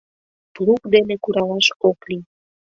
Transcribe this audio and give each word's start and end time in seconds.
Плуг 0.53 0.81
дене 0.93 1.15
куралаш 1.23 1.67
ок 1.89 1.99
лий. 2.09 2.23